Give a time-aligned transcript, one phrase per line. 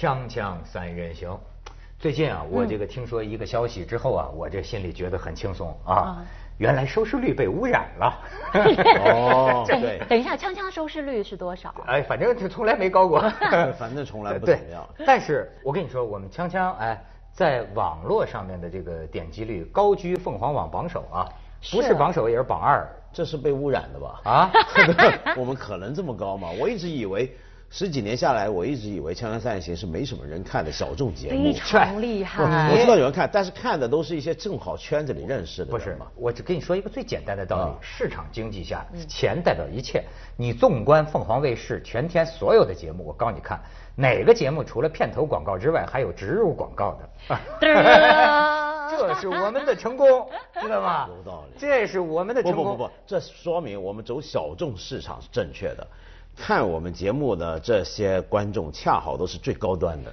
[0.00, 1.38] 锵锵三人行，
[1.98, 6.24] 最近啊，我这个听说一个消息之后啊，我这心里觉得很轻松啊。
[6.56, 8.18] 原来收视率被污染了。
[9.04, 11.74] 哦， 对，等一下，锵锵收视率是多少？
[11.86, 13.20] 哎，反正是从来没高过。
[13.78, 14.88] 反正从来不怎么样。
[15.04, 16.98] 但是我跟你说，我们锵锵哎，
[17.30, 21.28] 在网络上面的这个点击率高居凤凰网榜首啊，
[21.70, 22.88] 不是榜首也是榜二。
[23.12, 24.20] 这是被污染的吧？
[24.24, 24.50] 啊，
[25.36, 26.48] 我们可能这么高吗？
[26.58, 27.36] 我一直以为
[27.72, 31.52] 十几年下来，我一直以为《锵锵三人行》是没什么人看的小众节目非。
[31.52, 32.68] 常厉 害。
[32.72, 35.96] 我知道有人看，但是看的都是一些正好圈子里认识的不是。
[36.16, 40.02] 我只跟你说一个最简单的道理啊：市场经济下，钱代表一切。
[40.36, 43.60] 你纵观凤凰卫视全天所有的节目，我告诉你看，
[43.94, 47.38] 哪个节目除了片头广告之外，还有植入广告的？
[48.90, 50.28] 这是我们的成功，
[50.60, 51.08] 知道吗？
[51.08, 52.64] 有道理这是我们的成功。
[52.64, 55.86] 不不不不，这说明我们走小众市场是正确的。
[56.40, 60.10] 看我们节目的这些观众，恰好都是最高端的，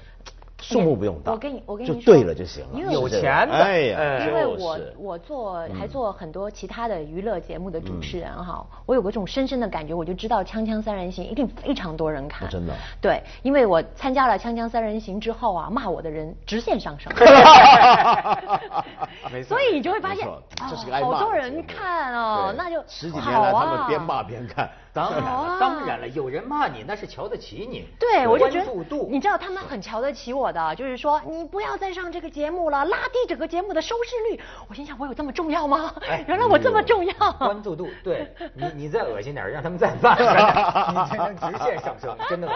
[0.62, 2.70] 数目不用大，我跟你我跟你就对了就行了。
[2.74, 12.46] 因为有钱的哎呀，哎因为我我做还做很多其他的娱乐节目的主持人哈，我有个这种深深的感觉，我就知道《锵锵三人行》一定非常多人看。
[12.48, 17.14] 哦真的对，因为我参加了《锵锵三人行》之后啊，骂我的人直线上升。
[19.32, 20.28] 没错所以你就会发现，
[20.70, 24.70] 这是个哦爱骂的好多人看哦，那就十几年来，啊他们边骂边看。
[24.94, 27.88] 当然了，当然了，有人骂你那是瞧得起你。
[28.00, 34.42] 对，我就觉得关注度，你知道他们很瞧得起我的，就是说你不要再上这个节目了，拉低整个节目的收视率。
[34.68, 35.94] 我心想，我有这么重要吗？
[36.10, 37.14] 哎原来我这么重要。
[37.34, 40.16] 关注度，对你，你再恶心点，让他们再骂，
[40.90, 42.56] 你才能直线上升，真的吗？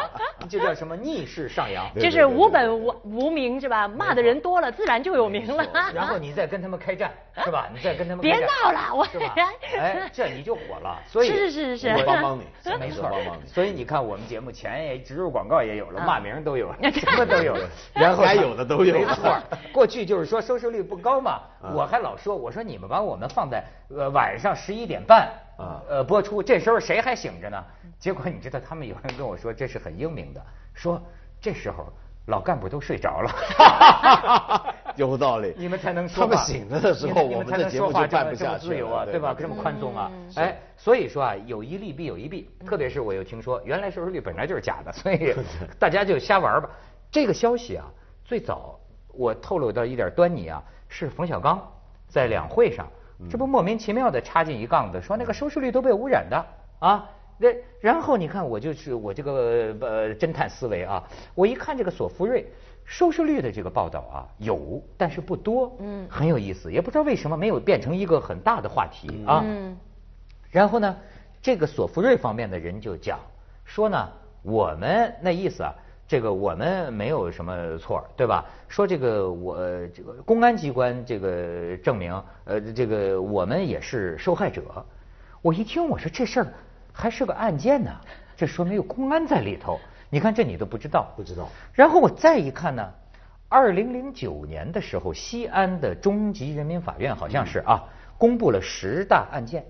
[0.49, 1.85] 这叫什么逆势上扬？
[1.99, 3.87] 就是无本无无名是吧？
[3.87, 5.63] 骂的人多了，自然就有名了。
[5.93, 7.11] 然后你再跟他们开战，
[7.43, 7.69] 是吧？
[7.73, 9.33] 你再跟他们别开战闹了我是吧？
[9.77, 10.99] 哎，这你就火了。
[11.07, 12.43] 所以是是是是我帮帮你
[12.79, 19.37] 没错帮帮你所以你看，我们节目钱也植入广告也有了，啊骂名都有了， 什么都有了， 然后该有的都有没错，
[19.71, 27.63] 过去就是说收视率不高嘛，啊我还老说，我说你们把我们放在呃晚上十一点半啊呃播出，这时候谁还醒着呢？
[27.99, 30.41] 结果你知道，他们有人跟我说这是很英明的，
[30.73, 31.01] 说
[31.39, 31.87] 这时候
[32.27, 33.31] 老干部都睡着了。
[34.97, 35.53] 有道理。
[35.57, 36.35] 你们才能说话。
[36.35, 39.35] 他们醒着的时候，你们才我们的节能说话目就办不这么下去自由啊，了对吧？
[39.37, 42.49] 这么宽松啊，哎，所以说啊，有一利必有一弊。
[42.65, 45.33] 特别是我又听说，原来收视率本来就是假的，所以
[45.79, 46.69] 大家就瞎玩吧。
[47.11, 47.85] 这个消息啊，
[48.23, 48.79] 最早
[49.13, 51.61] 我透露到一点端倪啊，是冯小刚
[52.07, 52.87] 在两会上，
[53.29, 56.45] 这不莫名其妙的插进一杠子，说那个收视率都被污染的
[56.79, 57.09] 啊。
[57.43, 61.03] 那然后你看，我就是我这个呃侦探思维啊，
[61.33, 62.45] 我一看这个索福瑞
[62.85, 69.41] 收视率的这个报道啊，有，但是不多，嗯，很有意思，也不知道为什么没有变成一个很大的话题啊。
[69.45, 69.77] 嗯
[70.49, 70.97] 然后呢，
[71.41, 73.17] 这个索福瑞方面的人就讲
[73.63, 74.09] 说呢，
[74.41, 75.73] 我们那意思啊，
[76.05, 78.43] 这个我们没有什么错，对吧？
[78.67, 79.55] 说这个我
[79.93, 84.85] 这个公安机关这个证明，呃，这个我们也是受害者。
[85.41, 86.47] 我一听，我说这事儿
[86.91, 87.91] 还是个案件呢，
[88.35, 89.79] 这说明有公安在里头。
[90.11, 91.49] 你看这你都不知道，不知道。
[91.73, 92.93] 然后我再一看呢，
[93.47, 97.83] 二零零九年的时候，西安的中级人民法院好像是啊，
[98.17, 99.65] 公布了十大案件，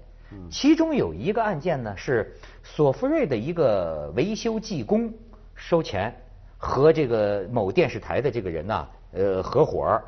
[0.49, 5.13] 其中有一个案件呢是索福瑞的一个维修技工
[5.53, 6.11] 收钱，
[6.57, 10.03] 和这个某电视台的这个人呐、呃，合伙儿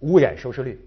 [0.00, 0.78] 污染收视率。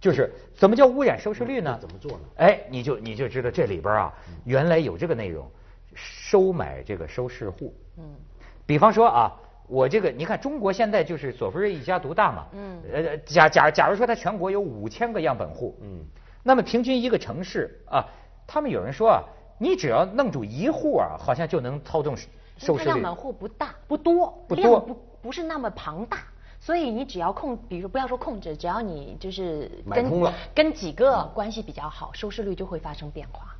[0.00, 1.78] 就是怎么叫污染收视率呢？
[1.80, 4.12] 怎么做呢哎，你就你就知道这里边啊，
[4.44, 5.48] 原来有这个内容，
[5.94, 7.72] 收买这个收视户。
[7.96, 8.14] 嗯，
[8.66, 9.32] 比方说啊，
[9.66, 12.46] 我这个你看，中国现在就是索福瑞一家独大嘛。
[12.52, 12.80] 嗯。
[12.92, 15.76] 呃，假假假如说它全国有五千个样本户。
[15.82, 16.04] 嗯。
[16.42, 18.04] 那么平均一个城市啊，
[18.46, 19.22] 他们有人说啊，
[19.58, 22.16] 你只要弄住一户啊，好像就能操纵
[22.56, 22.90] 收视率。
[22.90, 26.18] 它样本户不大不多，不多量不不是那么庞大。
[26.58, 33.56] 所以你只要控，比如不要说控制，只要你就是跟买通了跟几个关系比较好，收视率就会发生变化。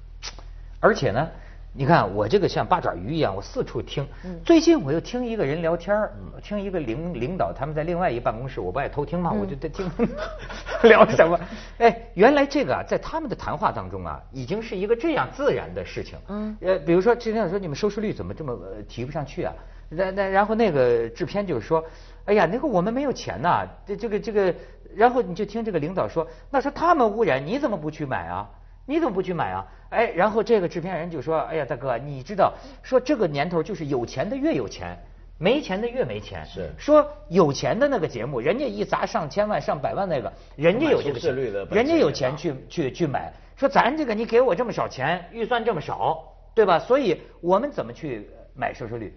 [0.78, 1.28] 而且呢，
[1.74, 4.06] 你看我这个像八爪鱼一样，我四处听。
[4.44, 9.90] 最近我又听一个人聊天儿听一个领领导他们在另外一办公室，我不爱偷听嘛，我就在听
[10.84, 11.40] 聊什么。
[11.78, 16.19] 哎，原来这个啊，在他们的谈话当中啊，已经是一个这样自然的事情。
[16.28, 19.54] 嗯，呃，比如说今天说你们收视率怎么这么呃提不上去啊？
[19.88, 21.82] 那那然后那个制片就是说，
[22.26, 24.54] 哎呀，那个我们没有钱呐，这这个这个，
[24.94, 28.50] 然后你就听这个领导说，那说他们污染，你怎么不去买啊？
[28.92, 29.66] 你怎么不去买啊？
[29.88, 32.52] 哎，然后这个制片人就说，哎呀，大哥，你知道，
[32.82, 34.94] 说这个年头就是有钱的越有钱，
[35.38, 36.44] 没钱的越没钱。
[36.44, 43.32] 是说有钱的那个节目，人家一砸上千万、上百万那个，人家有这个率的钱，人家有钱钱去去去买。
[43.56, 46.22] 说咱这个你给我这么少钱，预算这么少，
[46.54, 46.78] 对吧？
[46.78, 49.16] 所以我们怎么去买收视率？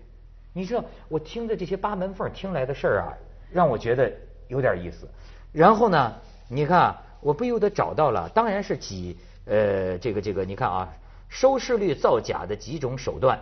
[0.53, 3.11] 你知道我听着这些八门缝听来的事儿啊，
[3.51, 4.09] 让我觉得
[4.47, 5.05] 有点意思。
[5.51, 6.13] 然后呢，
[6.47, 10.93] 你看啊，我不由得找到了，当然是几呃这个这个，你看啊，
[11.29, 13.39] 收视率造假的几种手段，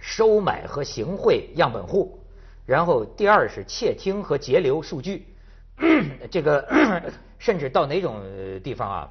[0.00, 2.20] 收买和行贿样本户，
[2.66, 5.26] 然后第二是窃听和截留数据，
[6.30, 6.66] 这个
[7.38, 9.08] 甚至到哪种呃地方啊？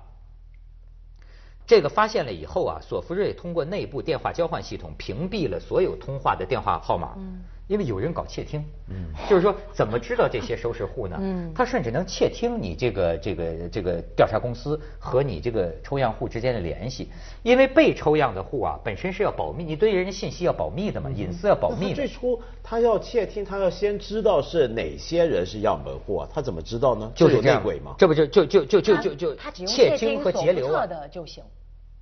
[1.66, 7.16] 这个发现了以后啊，索福瑞通过内部电话交换系统屏蔽了所有通话的电话号码，
[7.70, 11.16] 因为有人搞窃听，嗯就是说怎么知道这些收视户呢？
[11.22, 17.10] 嗯他甚至能窃听你这个这个这个调查公司和你这个抽样户之间的联系，
[17.44, 21.96] 因为被抽样的户啊本身是要保密，你对人家信息要保密的嘛，隐私要保密的。
[21.96, 27.12] 最初他要窃听，他要先知道是哪些人是样本户啊，他怎么知道呢？
[27.14, 27.94] 就是内鬼嘛？
[28.00, 30.88] 这不就就就就就就就他只用窃听听和截流啊。
[30.88, 31.44] 的就行。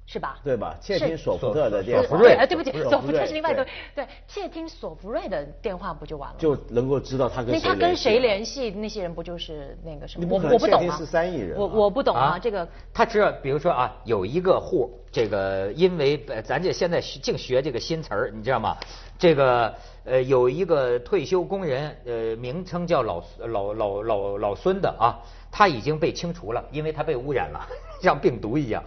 [0.08, 0.40] 是吧？
[0.42, 0.76] 对吧？
[0.82, 3.64] 窃听索福特的电话，索福瑞哎，对不起，索福瑞特是另外一个
[3.94, 6.40] 对对，窃听索福瑞的电话不就完了吗？
[6.40, 8.72] 就能够知道他跟那谁他跟谁联系？
[8.72, 10.26] 那些人不就是那个什么？
[10.30, 18.78] 我我不懂啊，13亿人啊我我不懂啊，啊这个他知道，比如说啊，有一个户，这个因为呃咱这现在学净学这个新词儿，你知道吗？
[19.20, 19.76] 这个
[20.06, 25.20] 呃有一个退休工人，呃名称叫老老老老老孙的啊，
[25.52, 27.68] 他已经被清除了，因为他被污染了，
[28.02, 28.82] 像病毒一样。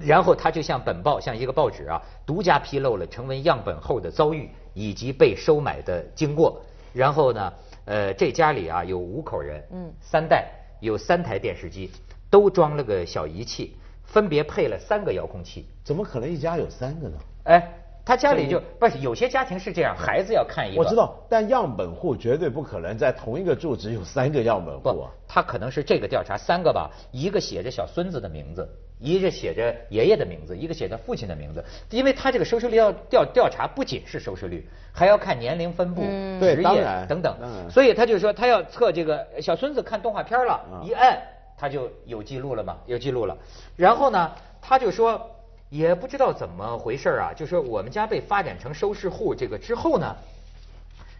[0.00, 6.62] 然后他就向本报，像一个报纸啊，独家披露了成为样本后的遭遇以及被收买的经过。
[6.92, 7.52] 然后呢，
[7.84, 10.50] 呃，这家里啊有五口人，嗯三代
[10.80, 11.90] 有三台电视机，
[12.28, 15.66] 都装了个小仪器，分别配了三个遥控器。
[15.84, 17.18] 怎么可能一家有三个呢？
[17.44, 17.72] 哎，
[18.04, 28.68] 他家里就不是有些家庭是这样，孩子要看一个，我知道，但样本户绝对不可能在同一个住址有三个样本户不啊。，他可能是这个调查三个吧，一个写着小孙子的名字，
[29.00, 37.34] 一个写着爷爷的名字，一个写着父亲的名字，因为他这个收视率要调调查，不仅是收视率，还要看年龄分布、职业等等，
[37.70, 41.18] 所以他就说他要测这个小孙子看动画片了，啊一按
[41.56, 43.36] 他就有记录了嘛，有记录了。
[43.76, 45.30] 然后呢，他就说
[45.70, 50.14] 也不知道怎么回事啊，就说我们家被发展成收视户这个之后呢，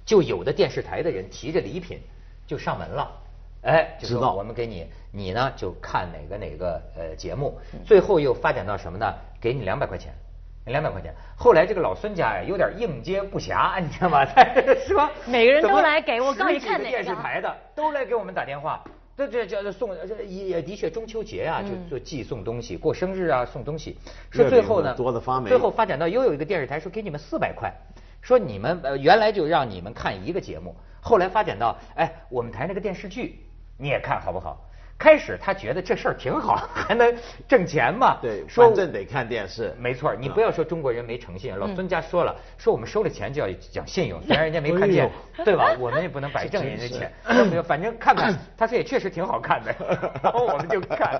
[0.05, 1.99] 就有的电视台的人提着礼品
[2.47, 3.11] 就上门了，
[3.63, 9.15] 哎，就知道说我们给你，你呢就看哪个哪个呃节目，最后又发展到什么呢？
[9.41, 10.13] 给你两百块钱。
[10.67, 14.25] 两百块钱，后来这个老孙家呀有点应接不暇，你知道吗？
[14.27, 14.45] 他
[14.87, 15.11] 是吧？
[15.27, 18.85] 每个人都来给我告诉你十几个看哪个电视台的都来给我们打电话，
[19.17, 19.97] 这这这送
[20.29, 23.99] 也的确中秋节啊，就就寄送东西，过生日啊送东西。
[24.31, 27.73] 说最后呢，多的发霉最后发展到又有一个电视台说给你们四百块，
[28.21, 33.41] 说你们呃原来就让你们看一个节目，后来发展到哎我们台那个电视剧
[33.81, 34.70] 你也看好不好？
[35.01, 37.11] 开始他觉得这事儿挺好，还能
[37.49, 38.19] 挣钱嘛。
[38.21, 39.75] 对，说反正得看电视。
[39.79, 45.11] 没错，你不要说中国人没诚信，老孙家说了，说我们收了钱就要讲信用，虽然人家没看哎见，
[45.43, 45.75] 对吧？
[45.81, 47.11] 我们也不能白挣人家钱，
[47.49, 49.75] 没有，反正看看，他说也确实挺好看的，
[50.23, 51.19] 然后我们就看，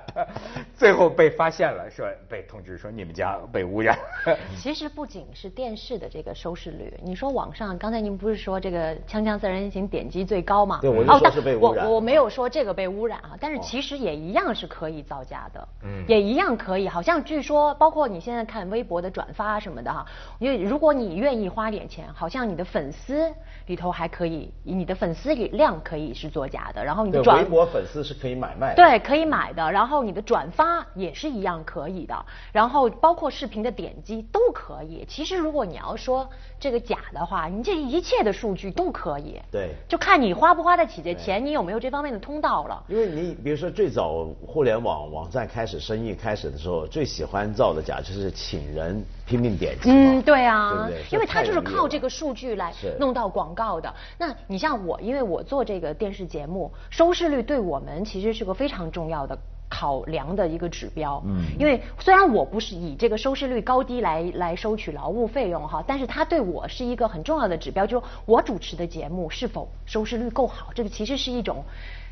[0.77, 3.99] 最后被发现了，说被通知说你们家被污染。
[4.61, 10.81] 其实不仅是电视的这个收视率，你说网上，刚才您不是说这个《锵锵三人行》点击最高吗？
[10.83, 16.89] 对我就说是被污染我我没有说这个被污染啊，但是哦其实也一样是可以造假的，嗯也一样可以。
[16.89, 20.05] 好像据说，包括你现在看微博的转发什么的哈，
[20.41, 23.33] 因为如果你愿意花点钱，好像你的粉丝
[23.67, 28.75] 里头还可以，你的粉丝量可以是作假的，然后你的，转微博粉丝是可以买卖的。
[28.75, 35.07] 对，可以买的，然后你的转发也是一样可以的，然后包括视频的点击都可以。
[35.09, 39.41] 其实如果你要说这个假的话，你这一切的数据都可以。
[39.53, 42.83] 对就看你花不花得起这钱，你有没有这方面的通道了。
[42.89, 51.03] 因为你比如说最早互联网网站开始生意开始的时候，最喜欢造的假就是请人拼命点击嗯，对啊，对不对？
[51.13, 52.11] 因为他就是靠这个。
[52.11, 53.95] 数据来弄到广告的。
[54.19, 59.39] 那你像我，因为我做这个电视节目，收视率对我们其实是个非常重要的。
[59.71, 71.63] 考量的一个指标，嗯因为虽然我不是以这个收视率高低来来收取劳务费用哈，但是它对我是一个很重要的指标，就是我主持的节目是否收视率够好，这个其实是一种。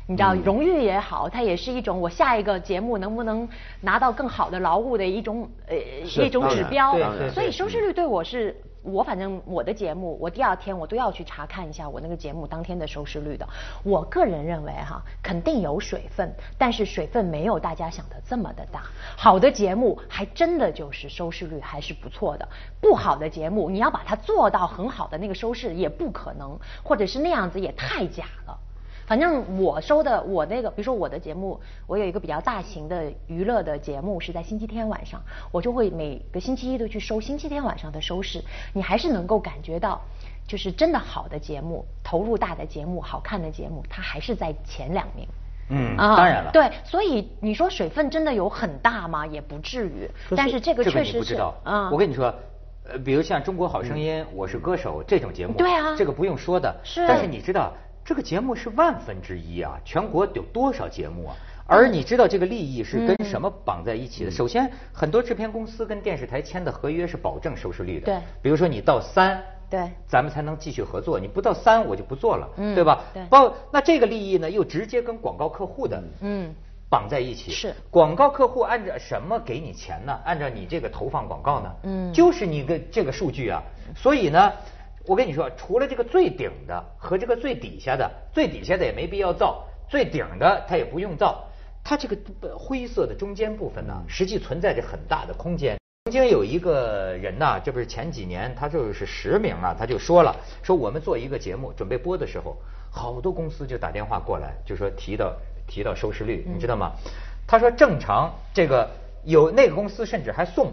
[0.09, 3.47] 你知道，嗯荣誉也好，它也是一种我下一个节目能不能
[3.79, 5.75] 拿到更好的劳务的一种呃
[6.25, 6.97] 一种指标
[7.29, 13.47] 所以收视率对我是，我反正我的节目，我第二天我都要去查看一下我那个节目当天的收视率的。
[13.83, 18.81] 我个人认为哈，肯定有水分，但是水分没有大家想的这么的大。
[19.15, 22.49] 好的节目还真的就是收视率还是不错的，
[22.81, 28.57] 不好的节目你要把它做到很好的那个收视也不可能，或者是那样子也太假了。
[29.09, 35.19] 反正我收的我那个，比如说我的节目，我有一个比较大型的娱乐的节目是在星期天晚上，
[35.51, 38.39] 我就会每个星期一都去收星期天晚上的收视，
[38.71, 39.99] 你还是能够感觉到。
[40.47, 45.27] 就是真的好的节目、投入大的节目、好看的节目，它还是在前两名。
[45.69, 46.51] 嗯，当然了。
[46.51, 49.25] 对，所以你说水分真的有很大吗？
[49.25, 50.09] 也不至于。
[50.35, 51.35] 但是这个确实是。
[51.63, 51.91] 嗯。
[51.91, 52.33] 我跟你说，
[52.83, 56.75] 呃，比如像《中国好声音》《我是歌手》这种节目，对啊，这个不用说的。
[56.83, 57.07] 是。
[57.07, 57.71] 但是你知道，
[58.03, 59.79] 这个节目是万分之一啊！
[59.85, 61.35] 全国有多少节目啊？
[61.67, 64.31] 而你知道这个利益是跟什么绑在一起的？
[64.31, 68.07] 首先，很多制片公司跟电视台签的合约是保证收视率的。
[68.07, 68.15] 对。
[68.41, 69.43] 比如说你到三。
[69.69, 71.19] 对，咱们才能继续合作。
[71.19, 73.03] 你不到三，我就不做了，嗯，对吧？
[73.13, 73.23] 对。
[73.29, 76.51] 包那这个利益呢，又直接跟广告客户的嗯
[76.89, 77.51] 绑在一起。
[77.51, 77.75] 是。
[77.91, 80.19] 广告客户按照什么给你钱呢？
[80.25, 81.71] 按照你这个投放广告呢？
[81.83, 82.11] 嗯。
[82.11, 83.61] 就是你个这个数据啊。
[83.95, 84.51] 所以呢，
[85.09, 91.43] 我跟你说，除了这个最顶的和这个最底下的，最底下的也没必要造，最顶的它也不用造，
[91.83, 92.15] 它这个
[92.55, 95.79] 灰色的中间部分呢，实际存在着很大的空间。
[96.05, 102.55] 曾经有一个人呐，这不是前几年他就是实名啊，他就说了，说我们做一个节目准备播的时候，
[102.91, 105.35] 好多公司就打电话过来，就说提到
[105.67, 106.91] 提到收视率，你知道吗？
[107.47, 108.87] 他说正常这个
[109.25, 110.71] 有那个公司甚至还送，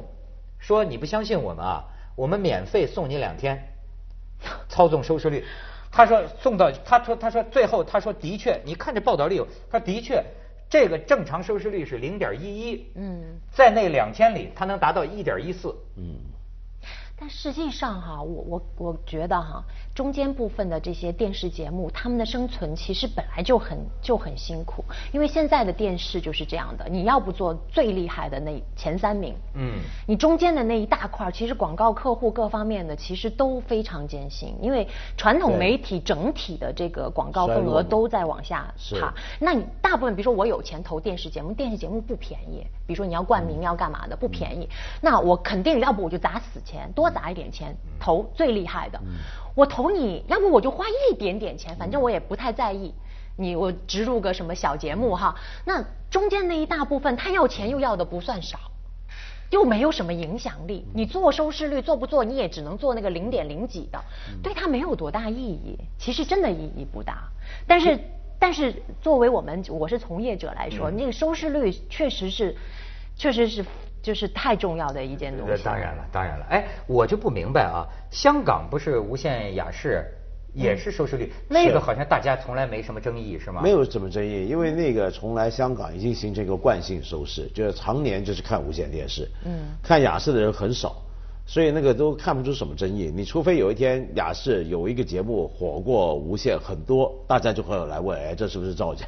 [0.59, 3.73] 说你不相信我们啊，我们免费送你两天
[4.69, 5.45] 操纵收视率。
[5.91, 10.23] 他说送到他说他说最后他说的确，你看这报道里有，他的确。
[10.69, 16.17] 这个正常收视率是零点一一，嗯，在那两千里，它能达到一点一四，嗯。
[17.17, 19.63] 但实际上哈，我我我觉得哈，
[19.97, 34.87] 中间部分的这些电视节目，他们的生存其实本来就很就很辛苦，因为现在的电视就是这样的，你要不做最厉害的那前三名，嗯，你中间的那一大块，其实广告客户各方面的其实都非常艰辛，因为
[35.17, 39.15] 传统媒体整体的这个广告份额都在往下爬。
[39.41, 44.69] 那你大部分，比如说我有钱投电视节目，电视节目不便宜，比如说你要冠名要干嘛的，不便宜，
[45.01, 47.07] 那我肯定要不我就砸死钱多。
[47.07, 49.01] 多砸一点钱投最厉害的，
[49.57, 52.95] 我投你，要不我就花一点点钱，反正我也不太在意。
[53.39, 55.35] 你我植入个什么小节目哈，
[55.65, 58.59] 那中间那一大部分他要钱又要的不算少，
[59.51, 60.87] 又没有什么影响力。
[60.95, 63.99] 你做收视率做不做，你也只能做那个零点零几的，
[64.43, 65.79] 对他没有多大意义。
[65.99, 67.29] 其实真的意义不大。
[67.67, 67.99] 但是
[68.39, 72.55] 但是作为我们我是从业者来说，那个收视率确实是
[73.17, 73.65] 确实是。
[74.07, 75.65] 就是太重要的一件东西。
[75.65, 76.47] 当然了，当然了。
[76.49, 80.05] 哎，我就不明白啊，香港不是无线雅视
[80.55, 83.61] 也是收视率，那个好像大家从来没什么争议，是吗？
[83.65, 91.03] 没有什么争议，因为那个从来香港已经形成一个惯性收视，就是常年就是看无线电视，嗯，看雅视的人很少，
[91.45, 93.13] 所以那个都看不出什么争议。
[93.13, 99.05] 你除非有一天雅视有一个节目火过无线很多，大家就会来问，哎，这是不是造假？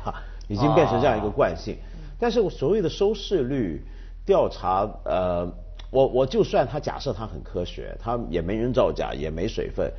[0.49, 1.77] 已经变成这样一个惯性。
[2.19, 3.81] 但是所谓的收视率。
[4.29, 5.51] 调查，呃，
[5.91, 9.91] 我我就算他假设他很科学，他也没人造假，也没水分，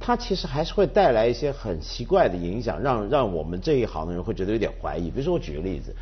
[0.00, 5.08] 他其实还是会带来一些很奇怪的影响，让让我们这一行的人会觉得有点怀疑。
[5.08, 5.94] 比如说我举个例子，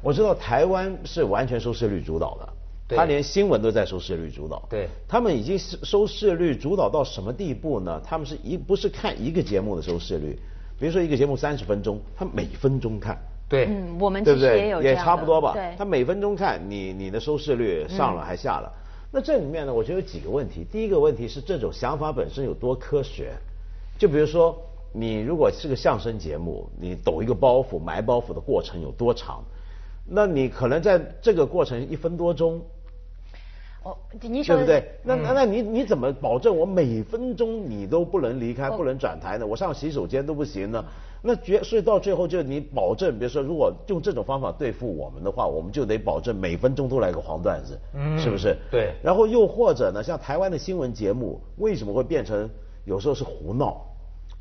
[0.00, 8.00] 我知道台湾是完全收视率主导的，他连新闻都在收视率主导，对，他们已经收视率主导到什么地步呢？
[8.04, 10.38] 他们是一不是看一个节目的收视率，
[10.78, 13.18] 比如说一个节目三十分钟，他每分钟看。
[13.54, 14.58] 对，嗯，我们对不对？
[14.58, 15.52] 也有也差不多吧。
[15.54, 18.72] 对，他每分钟看你你的收视率上了还下了，
[19.12, 20.66] 那这里面呢，我觉得有几个问题。
[20.70, 23.32] 第一个问题是这种想法本身有多科学？
[23.98, 24.60] 就比如说，
[24.92, 29.44] 你如果是个相声节目，你抖一个包袱、埋包袱的过程有多长？
[30.06, 32.60] 那你可能在这个过程一分多钟。
[33.84, 34.90] 哦，你说对不对？
[35.02, 39.46] 那那那你你怎么保证我每分钟你都不能离开、不能转台呢？
[39.46, 40.84] 我上洗手间都不行呢？
[41.26, 48.56] 那绝所以到最后就你保证，比如说如果用这种方法对付我们的话，我们就得保证每分钟都来个黄段子，嗯是不是？
[48.70, 48.92] 对。
[49.02, 52.48] 然后又或者呢，像台湾的新闻节目为什么会变成
[52.84, 53.80] 有时候是胡闹？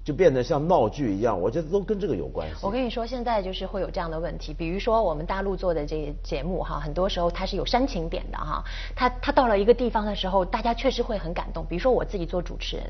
[0.04, 2.56] 就变得像闹剧一样，我觉得都跟这个有关系。
[2.62, 8.62] 我跟你说，现在就是会有这样的问题，比如说我们大陆做的这些节目哈，很多时候它是有煽情点的哈，
[8.96, 11.66] 它它到了一个地方的时候，大家确实会很感动。
[11.66, 12.86] 比如说我自己做主持人，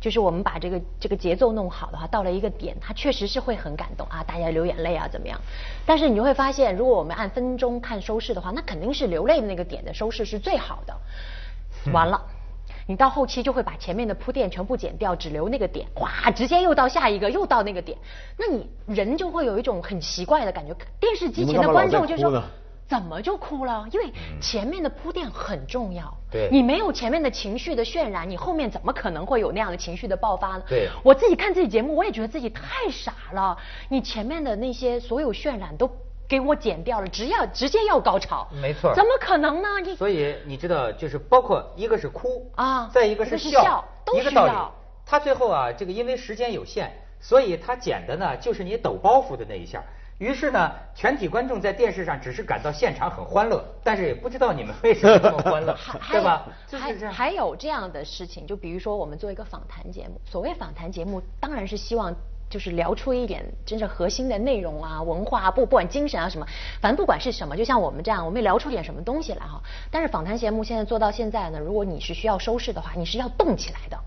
[0.00, 5.40] 就是我们把这个这个节奏弄好的话，到了一个点，它确实是会很感动啊，大家流眼泪啊怎么样？
[5.86, 10.96] 但是你就会发现，如果我们按分钟看收视的话，那肯定是流泪的那个点的收视是最好的。
[11.92, 12.20] 完了。
[12.86, 17.98] 你到后期就会把前面的铺垫全部剪掉，只留那个点，哗，直接又到下一个，又到那个点，
[18.38, 20.74] 那你人就会有一种很奇怪的感觉。
[21.00, 22.42] 电视机前的观众就说，
[22.88, 23.86] 怎么就哭了？
[23.90, 26.16] 因为前面的铺垫很重要。
[26.30, 30.62] 对，你没有前面的情绪的渲染，你后面怎么可能会有那样的情绪的爆发呢？
[30.68, 33.58] 对，我自己看自己节目，我也觉得自己太傻了。
[33.88, 35.90] 你前面的那些所有渲染都。
[36.28, 39.68] 给我剪掉了，只要直接要高潮，没错，怎么可能呢？
[39.82, 44.52] 你所以你知道，就是包括一个是哭啊，再一个是笑，一个道理。
[45.04, 46.90] 他最后啊，这个因为时间有限，
[47.20, 49.82] 所以他剪的呢就是你抖包袱的那一下。
[50.18, 55.76] 于是呢，全体观众在电视上只是感到现场很欢乐，但是也不知道你们为什么这么欢乐，
[56.10, 56.46] 对吧？
[56.72, 62.14] 还还有这样的事情，就比如说我们做一个访谈节目，所谓访谈节目，当然是希望
[62.48, 66.46] 就是聊出一点真正核心的内容啊、文化不不管精神啊什么，
[66.80, 69.62] 反正不管是什么，就像我们这样，我们聊出点什么东西来哈。
[69.90, 73.98] 但是访谈节目现在做到现在呢，如果你是需要收视的话，你是要动起来的。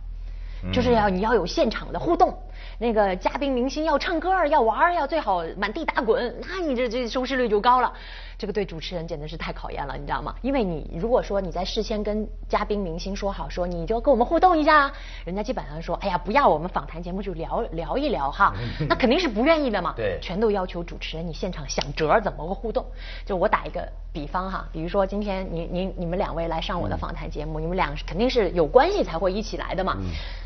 [0.74, 2.38] 就是要你要有现场的互动，
[2.78, 7.94] 那个嘉宾明星要唱歌要玩要最好满地打滚，那你这这收视率就高了。
[8.38, 10.34] 这个对主持人简直是太考验了，你知道吗？
[10.42, 14.90] 因为你如果说你在事先跟嘉宾明星说好，说你就跟我们互动一下，
[15.26, 18.54] 人家基本上说，哎呀，不要我们访谈节目就聊聊一聊哈，
[18.88, 19.94] 那肯定是不愿意的嘛。
[19.98, 22.86] 对，全都要求主持人你现场想辙怎么个互动。
[23.26, 29.98] 就我打一个比方哈，比如说今天你你你们两位来上我的访谈节目，你们俩肯定是有关系才会一起来的嘛。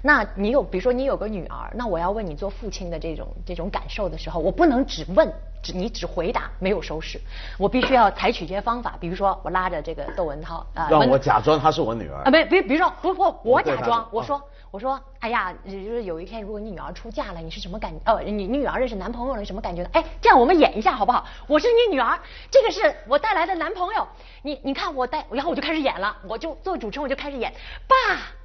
[0.01, 5.31] 那你有比如说你有个女儿，那我要问你做父亲的这种这种感受的时候，我不能只问。
[5.63, 7.17] 只你只回答没有收拾，
[7.57, 18.21] 我必须要采取这些方法，比如说我拉着这个窦文涛啊，让我假装她是我女儿啊，没别比如说不不我假装我说我说哎呀，就是有一天如果你女儿出嫁了，你是什么感哦？
[18.25, 19.89] 你你女儿认识男朋友了，什么感觉呢？
[19.93, 21.25] 哎，这样我们演一下好不好？
[21.47, 22.19] 我是你女儿，
[22.51, 24.05] 这个是我带来的男朋友，
[24.41, 27.53] 你你看我带，然后我就开始演了，我就做主持人我就开始演，
[27.87, 28.42] 爸。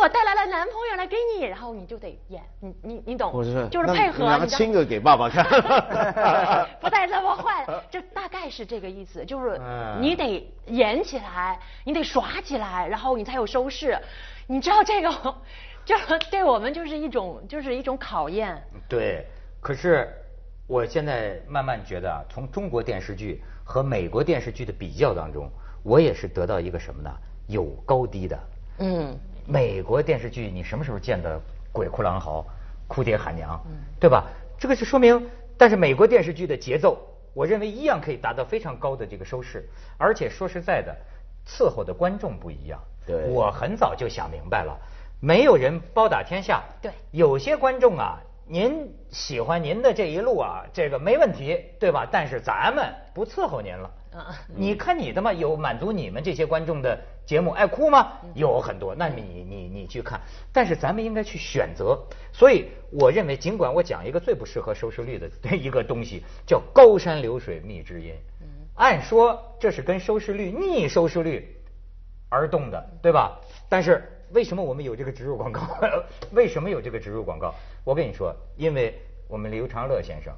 [0.00, 3.32] 我带来了男朋友来给你，然后你就得演，你你你懂？
[3.70, 4.24] 就是配合。
[4.24, 5.44] 拿亲个给爸爸看。
[6.80, 9.60] 不带这么坏，这大概是这个意思，就是
[10.00, 13.98] 你得演起来，你得耍起来，然后你才有收视。
[14.46, 15.10] 你知道这个，
[15.84, 15.96] 就
[16.30, 18.60] 对我们就是一种就是一种考验。
[18.88, 19.26] 对，
[19.60, 20.08] 可是
[20.66, 25.50] 我现在慢慢觉得啊，从中国电视剧和美国电视剧的比较当中，
[25.82, 27.10] 我也是得到一个什么呢？
[27.46, 28.38] 有高低的。
[28.78, 29.18] 嗯。
[29.46, 31.40] 美国电视剧，你什么时候见的
[31.72, 32.44] 鬼哭狼嚎、
[32.86, 33.60] 哭爹喊娘，
[33.98, 34.24] 对吧？
[34.58, 35.28] 这个是说明，
[35.58, 36.98] 但是美国电视剧的节奏，
[37.34, 39.68] 我认为一样可以达到非常高的这个收视。
[39.98, 40.96] 而且说实在的，
[41.46, 42.80] 伺候的观众不一样。
[43.04, 44.78] 对，我很早就想明白了，
[45.20, 46.62] 没有人包打天下。
[46.80, 52.06] 对，有些观众啊，您喜欢您的这一路啊，这个没问题，对吧？
[52.10, 53.90] 但是咱们不伺候您了。
[54.54, 58.12] 你看你的嘛，有满足你们这些观众的节目，爱哭吗？
[58.34, 60.20] 有很多，那你你你去看。
[60.52, 61.98] 但是咱们应该去选择。
[62.30, 68.12] 所以我认为，尽管我讲一个最不适合收视率的一个东西，叫高山流水觅知音。
[68.74, 71.56] 按说这是跟收视率逆收视率
[72.28, 73.40] 而动的，对吧？
[73.68, 75.62] 但是为什么我们有这个植入广告？
[76.32, 77.54] 为什么有这个植入广告？
[77.84, 80.32] 我跟你说，因为我们刘长乐先生。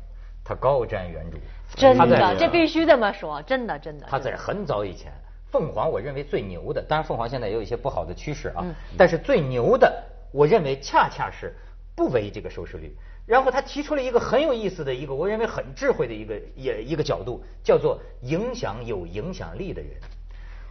[0.46, 1.36] 他高瞻远瞩，
[1.74, 4.06] 真的，这必须这么说，真的，真的。
[4.10, 5.10] 他在很早以前，
[5.50, 8.62] 凤凰我认为最牛的，当然凤凰现在也有一些不好的趋势啊，
[8.98, 11.54] 但是最牛的，我认为恰恰是
[11.96, 12.94] 不为这个收视率。
[13.24, 19.92] 然后他提出了一个很有意思的一个，我认为很智慧的一个也一个角度，叫做影响有影响力的人。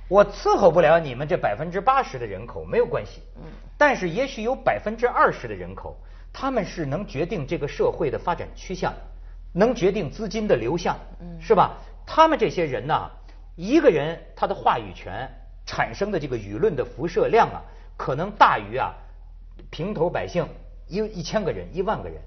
[0.07, 3.43] 我伺候不了你们这百分之八十的人口没有关系，嗯，
[3.77, 5.97] 但是也许有百分之二十的人口，
[6.31, 8.93] 他们是能决定这个社会的发展趋向。
[9.55, 10.97] 能决定资金的流向，
[11.39, 11.77] 是吧？
[12.07, 13.07] 他们这些人呢，
[13.55, 15.29] 一个人他的话语权
[15.63, 17.61] 产生的这个舆论的辐射量啊，
[17.95, 18.95] 可能大于啊
[19.69, 20.43] 平头百姓
[20.87, 22.19] 一一千个人、一万个人。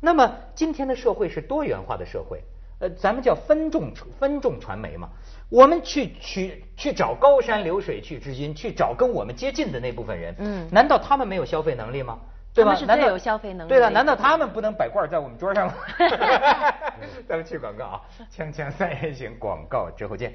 [0.00, 2.44] 那么今天的社会是多元化的社会，
[2.80, 5.08] 呃，咱们叫分众分众传媒嘛。
[5.50, 12.18] 我们去去去找高山流水去知音，去找跟我们接近的那部分人，嗯，难道他们没有消费能力吗？
[12.54, 12.74] 对吧？
[12.86, 13.68] 难道有消费能力？
[13.68, 15.74] 对了，难道他们不能摆罐在我们桌上吗？
[17.28, 18.00] 咱们去广告啊！
[18.34, 20.34] 锵锵三人行广告之后见。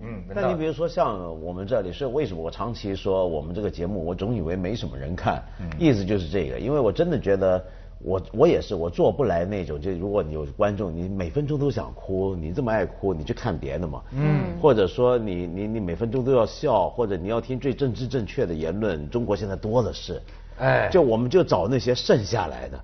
[0.00, 5.42] 嗯，那你比如说像我们这里，是为什么我长期说我们这个节目，我总以为没什么人看，
[5.78, 7.64] 意思就是这个，因为我真的觉得
[8.04, 14.02] 我我也是我做不来那种，就如果你有观众，你每分钟都想哭，你这么爱哭，你去看别的嘛。
[14.12, 14.42] 嗯。
[14.60, 20.20] 或者说你你你每分钟都要笑，或者你要听最政治正确的言论，中国现在多的是。
[20.58, 22.78] 哎，就我们就找那些剩下来的，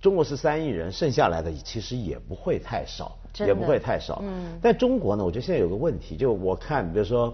[0.00, 4.20] 中国是三亿人，剩下来的其实也不会太少，也不会太少。
[4.22, 4.58] 嗯。
[4.60, 7.32] 但中国呢，我觉得现在有个问题，就我看，比如说，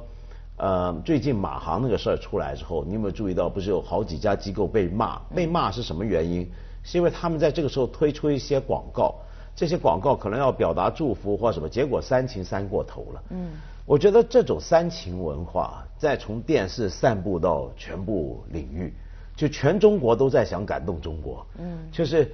[0.56, 5.18] 呃，最近马航那个事儿出来之后，你有没有注意到，不是有好几家机构被骂？
[5.34, 6.48] 被骂是什么原因？
[6.82, 9.14] 是因为他们在这个时候推出一些广告，
[9.54, 13.22] 这些广告可能要表达祝福或什么，结果煽情煽过头了。
[13.30, 13.50] 嗯。
[13.84, 18.94] 我觉得这种煽情文化，再从电视散布到全部领域。
[19.34, 22.30] 就全中国都在想感动中国，嗯，就是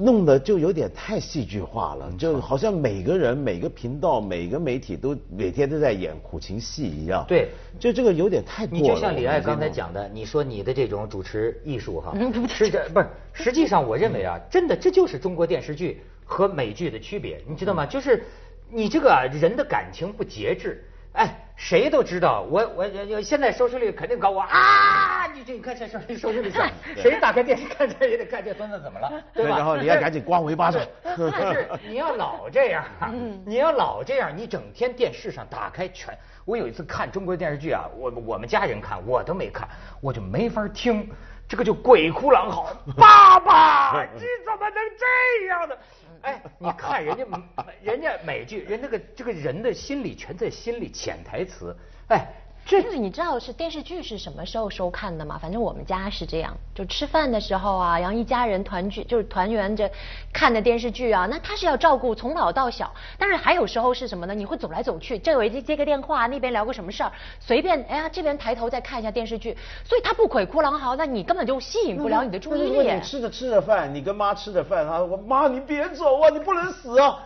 [0.00, 7.24] 弄得就有点太戏剧化了，就好像每个人、每个频道、每个媒体都每天都在演苦情戏一样。
[7.28, 8.82] 对，就这个有点太过了。
[8.82, 12.14] 你就像李艾刚才讲的，你说你的这种主持艺术哈，
[12.48, 13.06] 是这不是？
[13.32, 17.84] 实际上我认为啊， 真的这就是中国电视剧和美剧的区别，你知道吗？
[17.84, 18.24] 就是
[18.70, 20.82] 你这个人的感情不节制。
[21.12, 29.56] 哎，谁都知道，我我现在收视率肯定高，我啊，你这你看现在收视率上， 谁打开电视看这也得看这孙子怎么了， 对吧？
[29.56, 30.80] 然后你要赶紧刮我一巴掌。
[31.02, 31.16] 但
[31.54, 32.84] 是你要老这样，
[33.46, 39.66] 你要老这样，你整天电视上打开全，我有一次看中国电视剧啊，我我们家人看，我都没看，
[40.02, 41.08] 我就没法听，
[41.48, 45.74] 这个就鬼哭狼嚎，爸爸，你怎么能这样呢？
[46.22, 47.24] 哎，你看人家，
[47.82, 51.76] 人家美剧，人那个这个人的心理全在心里，潜台词，
[52.08, 52.26] 哎。
[52.66, 55.38] 这你知道是电视剧是什么时候收看的吗？
[55.40, 59.88] 反正我们家是这样，就吃饭的时候啊，然后一家人团聚，就是团圆着
[60.32, 61.28] 看的电视剧啊。
[61.30, 64.34] 那他是要照顾从老到小，但是还有时候是什么呢？
[64.34, 72.92] 你会走来走去，这位接接个电话，那边聊个什么事儿，随便哎呀，这边抬头再看一下电视剧，所以他不鬼哭狼嚎，那你根本就吸引不了你的注意力。
[72.92, 77.25] 你吃着吃着饭，你跟妈吃着饭，他说妈你别走啊，你不能死啊。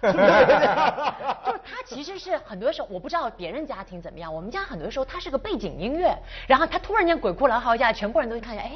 [1.46, 8.72] 就是他其实是很多时候，我不知道别人家庭怎么样，我们家很多时候他是个背景音乐，然后他突然间鬼哭狼嚎一下，全国人都会看一下，哎，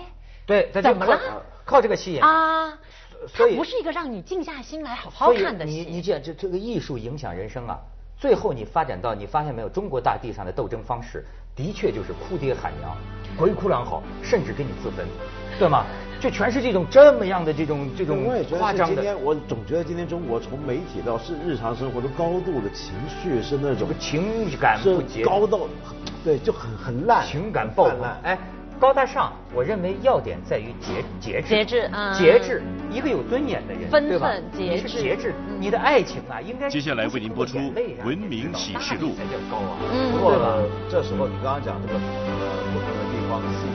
[0.46, 1.18] 对，怎么了？
[1.64, 2.78] 靠这个吸引啊，
[3.26, 5.72] 所以不是一个让你静下心来好好看的戏。
[5.72, 7.78] 你你讲这这个艺术影响人生啊，
[8.18, 11.24] 最后你发展到你发现没有，中国大地上的斗争方式
[11.56, 12.94] 的确就是哭爹喊娘，
[13.38, 15.06] 鬼哭狼嚎，甚至给你自焚，
[15.58, 15.86] 对吗？
[16.24, 18.24] 就全是这种这么样的这种这种
[18.58, 18.94] 夸张的。
[18.94, 25.60] 今天我总觉得今天中国从媒体到是日常生活的高度的情绪是那种情感不节高到，
[26.24, 28.18] 对，就很很烂，情感爆烂。
[28.22, 28.38] 哎，
[28.80, 32.62] 高大上，我认为要点在于节节制，节制啊，节制。
[32.90, 35.34] 一个有尊严的人，分寸节制，节制。
[35.60, 37.58] 你的爱情啊，应该接下来为您播出
[38.02, 39.08] 《文明启示录》。
[39.14, 39.76] 才叫高啊。
[40.10, 40.32] 不过
[40.88, 42.00] 这时候你刚刚讲这个呃
[42.72, 43.73] 不同的地方。